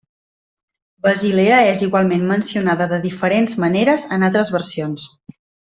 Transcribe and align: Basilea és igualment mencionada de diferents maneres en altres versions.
Basilea 1.07 1.59
és 1.73 1.83
igualment 1.89 2.25
mencionada 2.33 2.89
de 2.95 3.01
diferents 3.07 3.57
maneres 3.67 4.11
en 4.19 4.31
altres 4.31 4.55
versions. 4.59 5.07